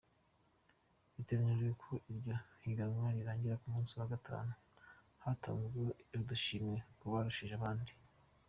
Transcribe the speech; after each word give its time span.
Bitegekanijwe 1.15 1.71
ko 1.83 1.91
iryo 2.11 2.33
higanwa 2.63 3.05
rirangira 3.17 3.59
ku 3.61 3.67
musi 3.73 3.93
wa 3.99 4.11
gatanu 4.13 4.51
hatanzwe 5.23 5.81
udushimwe 6.19 6.75
ku 6.97 7.05
barushije 7.13 7.55
abandi. 7.57 7.91